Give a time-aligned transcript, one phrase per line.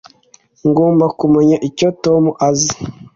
[0.69, 2.73] ngomba kumenya icyo tom azi